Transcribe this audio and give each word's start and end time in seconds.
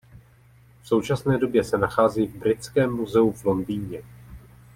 V 0.81 0.87
současné 0.87 1.37
době 1.37 1.63
se 1.63 1.77
nachází 1.77 2.27
v 2.27 2.35
Britském 2.35 2.91
muzeu 2.93 3.31
v 3.31 3.45
Londýně. 3.45 4.03